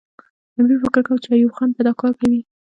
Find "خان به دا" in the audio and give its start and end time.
1.57-1.93